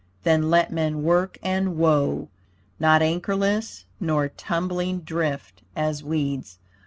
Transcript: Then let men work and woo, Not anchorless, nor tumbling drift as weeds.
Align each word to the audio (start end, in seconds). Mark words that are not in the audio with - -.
Then 0.23 0.49
let 0.49 0.71
men 0.71 1.03
work 1.03 1.37
and 1.43 1.77
woo, 1.77 2.29
Not 2.79 3.03
anchorless, 3.03 3.83
nor 3.99 4.29
tumbling 4.29 5.01
drift 5.01 5.61
as 5.75 6.03
weeds. 6.03 6.57